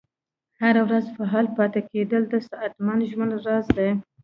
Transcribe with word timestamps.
هره 0.61 0.81
ورځ 0.87 1.05
فعال 1.17 1.47
پاتې 1.57 1.79
کیدل 1.91 2.23
د 2.29 2.35
صحتمند 2.49 3.01
ژوند 3.11 3.33
راز 3.45 3.65
دی. 3.77 3.89